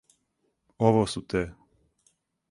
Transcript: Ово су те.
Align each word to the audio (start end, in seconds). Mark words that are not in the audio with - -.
Ово 0.87 1.03
су 1.13 1.21
те. 1.33 1.43